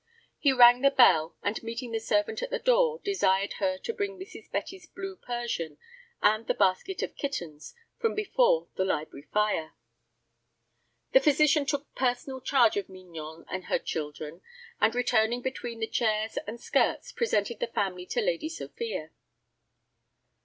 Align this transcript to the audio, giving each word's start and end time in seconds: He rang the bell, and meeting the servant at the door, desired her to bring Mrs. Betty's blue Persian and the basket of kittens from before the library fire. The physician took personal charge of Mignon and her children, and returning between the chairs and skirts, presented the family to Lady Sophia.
He 0.39 0.51
rang 0.51 0.81
the 0.81 0.89
bell, 0.89 1.35
and 1.43 1.61
meeting 1.61 1.91
the 1.91 1.99
servant 1.99 2.41
at 2.41 2.49
the 2.49 2.57
door, 2.57 2.99
desired 3.03 3.53
her 3.59 3.77
to 3.77 3.93
bring 3.93 4.17
Mrs. 4.17 4.49
Betty's 4.49 4.87
blue 4.87 5.15
Persian 5.15 5.77
and 6.23 6.47
the 6.47 6.55
basket 6.55 7.03
of 7.03 7.15
kittens 7.15 7.75
from 7.99 8.15
before 8.15 8.67
the 8.77 8.83
library 8.83 9.27
fire. 9.31 9.75
The 11.11 11.19
physician 11.19 11.67
took 11.67 11.93
personal 11.93 12.41
charge 12.41 12.77
of 12.77 12.89
Mignon 12.89 13.45
and 13.47 13.65
her 13.65 13.77
children, 13.77 14.41
and 14.79 14.95
returning 14.95 15.43
between 15.43 15.79
the 15.79 15.87
chairs 15.87 16.35
and 16.47 16.59
skirts, 16.59 17.11
presented 17.11 17.59
the 17.59 17.67
family 17.67 18.07
to 18.07 18.21
Lady 18.21 18.49
Sophia. 18.49 19.11